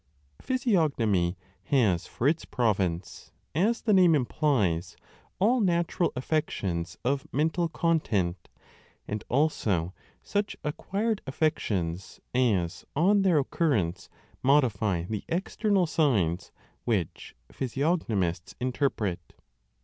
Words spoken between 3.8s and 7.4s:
the name implies, all natural affections of